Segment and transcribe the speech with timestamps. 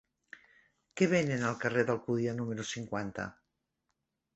[1.01, 3.33] Què venen al carrer d'Alcúdia número cinquanta?